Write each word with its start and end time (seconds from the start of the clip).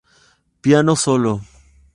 Piano 0.61 0.95
Solo 0.95 1.41